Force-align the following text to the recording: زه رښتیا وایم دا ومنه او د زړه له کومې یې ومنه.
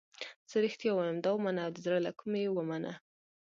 زه 0.49 0.57
رښتیا 0.65 0.91
وایم 0.95 1.17
دا 1.25 1.29
ومنه 1.35 1.61
او 1.65 1.71
د 1.73 1.77
زړه 1.85 1.99
له 2.05 2.11
کومې 2.19 2.39
یې 2.45 2.49
ومنه. 2.53 2.93